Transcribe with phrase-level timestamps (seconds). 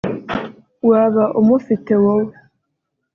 [0.89, 2.33] waba umufite wowe